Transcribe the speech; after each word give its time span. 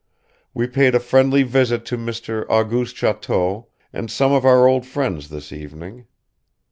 We 0.55 0.65
payed 0.65 0.95
a 0.95 0.99
friendly 0.99 1.43
visit 1.43 1.85
to 1.85 1.95
Mr. 1.95 2.47
Auguste 2.49 2.95
Choteau 2.95 3.67
and 3.93 4.09
some 4.09 4.31
of 4.31 4.45
our 4.45 4.67
old 4.67 4.83
friends 4.83 5.29
this 5.29 5.51
evening. 5.53 6.07